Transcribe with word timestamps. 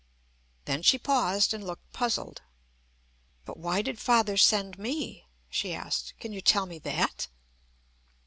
Then 0.65 0.81
she 0.81 0.97
paused, 0.97 1.53
and 1.53 1.63
looked 1.63 1.93
puzzled. 1.93 2.41
"But 3.45 3.57
why 3.59 3.83
did 3.83 3.99
father 3.99 4.35
send 4.35 4.79
me?" 4.79 5.27
she 5.47 5.75
asked. 5.75 6.15
"Can 6.19 6.33
you 6.33 6.41
tell 6.41 6.65
me 6.65 6.79
that?" 6.79 7.27